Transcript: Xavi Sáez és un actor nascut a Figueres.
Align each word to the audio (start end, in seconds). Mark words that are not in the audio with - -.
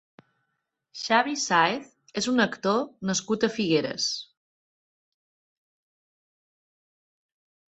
Xavi 1.01 1.35
Sáez 1.41 1.91
és 2.21 2.27
un 2.31 2.43
actor 2.45 2.81
nascut 3.09 3.45
a 3.49 3.51
Figueres. 3.59 4.09